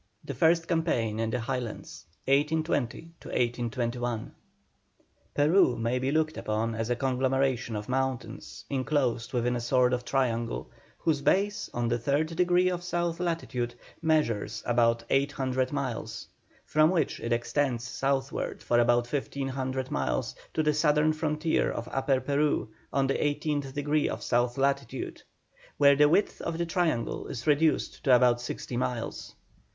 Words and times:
THE 0.25 0.33
FIRST 0.33 0.67
CAMPAIGN 0.67 1.19
IN 1.19 1.29
THE 1.29 1.41
HIGHLANDS. 1.41 2.05
1820 2.25 3.11
1821. 3.23 4.31
Peru 5.35 5.77
may 5.77 5.99
be 5.99 6.11
looked 6.11 6.37
upon 6.37 6.73
as 6.73 6.89
a 6.89 6.95
conglomeration 6.95 7.75
of 7.75 7.87
mountains, 7.87 8.65
enclosed 8.67 9.31
within 9.31 9.55
a 9.55 9.59
sort 9.61 9.93
of 9.93 10.03
triangle, 10.03 10.71
whose 10.97 11.21
base 11.21 11.69
on 11.71 11.87
the 11.87 11.99
third 11.99 12.35
degree 12.35 12.67
of 12.67 12.81
south 12.83 13.19
latitude 13.19 13.75
measures 14.01 14.63
about 14.65 15.03
eight 15.11 15.33
hundred 15.33 15.71
miles, 15.71 16.27
from 16.65 16.89
which 16.89 17.19
it 17.19 17.31
extends 17.31 17.87
southward 17.87 18.63
for 18.63 18.79
about 18.79 19.05
fifteen 19.05 19.49
hundred 19.49 19.91
miles 19.91 20.33
to 20.55 20.63
the 20.63 20.73
southern 20.73 21.13
frontier 21.13 21.69
of 21.69 21.87
Upper 21.91 22.19
Peru 22.19 22.69
on 22.91 23.05
the 23.05 23.23
eighteenth 23.23 23.71
degree 23.75 24.09
of 24.09 24.23
south 24.23 24.57
latitude, 24.57 25.21
where 25.77 25.95
the 25.95 26.09
width 26.09 26.41
of 26.41 26.57
the 26.57 26.65
triangle 26.65 27.27
is 27.27 27.45
reduced 27.45 28.03
to 28.05 28.15
about 28.15 28.41
sixty 28.41 28.75
miles. 28.75 29.35